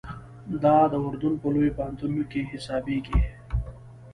دا 0.63 0.77
د 0.91 0.93
اردن 1.05 1.33
په 1.41 1.47
لویو 1.53 1.75
پوهنتونو 1.77 2.21
کې 2.31 2.41
حسابېږي. 2.51 3.19